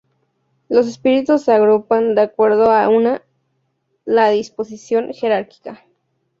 [0.67, 3.21] Los espíritus se agrupan de acuerdo a una
[4.03, 5.85] la disposición jerárquica.